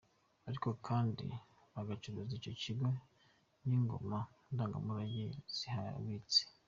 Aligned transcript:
Ariko 0.47 0.69
kandi 0.87 1.25
bagacunga 1.73 2.31
ico 2.37 2.51
kigo 2.61 2.87
n'ingoma 3.67 4.17
ndangamurage 4.51 5.25
zihabitse. 5.55 6.39